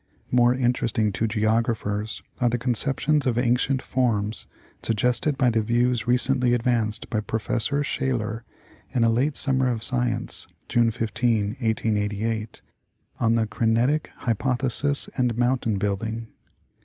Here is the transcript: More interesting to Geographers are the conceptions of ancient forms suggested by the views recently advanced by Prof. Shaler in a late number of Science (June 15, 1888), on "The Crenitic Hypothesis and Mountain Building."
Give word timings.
More 0.31 0.55
interesting 0.55 1.11
to 1.11 1.27
Geographers 1.27 2.23
are 2.39 2.49
the 2.49 2.57
conceptions 2.57 3.27
of 3.27 3.37
ancient 3.37 3.83
forms 3.83 4.47
suggested 4.81 5.37
by 5.37 5.51
the 5.51 5.61
views 5.61 6.07
recently 6.07 6.55
advanced 6.55 7.07
by 7.11 7.19
Prof. 7.19 7.61
Shaler 7.85 8.43
in 8.89 9.03
a 9.03 9.11
late 9.11 9.37
number 9.45 9.67
of 9.67 9.83
Science 9.83 10.47
(June 10.67 10.89
15, 10.89 11.57
1888), 11.59 12.63
on 13.19 13.35
"The 13.35 13.45
Crenitic 13.45 14.09
Hypothesis 14.17 15.07
and 15.17 15.37
Mountain 15.37 15.77
Building." 15.77 16.25